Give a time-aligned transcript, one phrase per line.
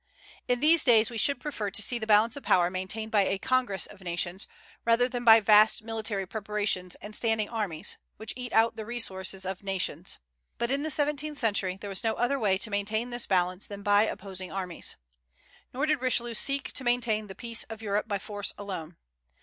[0.47, 3.37] In these days we should prefer to see the "balance of power" maintained by a
[3.37, 4.47] congress of nations,
[4.83, 9.61] rather than by vast military preparations and standing armies, which eat out the resources of
[9.63, 10.17] nations;
[10.57, 13.83] but in the seventeenth century there was no other way to maintain this balance than
[13.83, 14.95] by opposing armies.
[15.71, 18.95] Nor did Richelieu seek to maintain the peace of Europe by force alone.